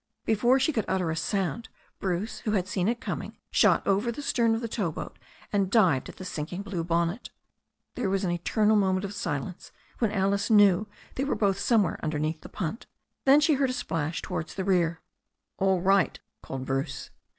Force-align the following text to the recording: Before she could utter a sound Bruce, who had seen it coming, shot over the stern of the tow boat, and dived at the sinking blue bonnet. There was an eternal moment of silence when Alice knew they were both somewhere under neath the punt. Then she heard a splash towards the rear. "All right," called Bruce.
Before 0.25 0.59
she 0.59 0.73
could 0.73 0.85
utter 0.87 1.11
a 1.11 1.15
sound 1.15 1.69
Bruce, 1.99 2.39
who 2.39 2.53
had 2.53 2.67
seen 2.67 2.87
it 2.87 2.99
coming, 2.99 3.37
shot 3.51 3.85
over 3.85 4.11
the 4.11 4.23
stern 4.23 4.55
of 4.55 4.61
the 4.61 4.67
tow 4.67 4.91
boat, 4.91 5.19
and 5.53 5.69
dived 5.69 6.09
at 6.09 6.15
the 6.15 6.25
sinking 6.25 6.63
blue 6.63 6.83
bonnet. 6.83 7.29
There 7.93 8.09
was 8.09 8.23
an 8.23 8.31
eternal 8.31 8.75
moment 8.75 9.05
of 9.05 9.13
silence 9.13 9.71
when 9.99 10.11
Alice 10.11 10.49
knew 10.49 10.87
they 11.13 11.23
were 11.23 11.35
both 11.35 11.59
somewhere 11.59 11.99
under 12.01 12.17
neath 12.17 12.41
the 12.41 12.49
punt. 12.49 12.87
Then 13.25 13.39
she 13.41 13.53
heard 13.53 13.69
a 13.69 13.73
splash 13.73 14.23
towards 14.23 14.55
the 14.55 14.63
rear. 14.63 15.01
"All 15.59 15.81
right," 15.81 16.19
called 16.41 16.65
Bruce. 16.65 17.11